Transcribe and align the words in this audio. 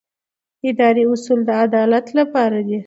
اداري 0.69 1.03
اصول 1.13 1.39
د 1.45 1.49
عدالت 1.65 2.05
لپاره 2.19 2.59
دي. 2.67 2.77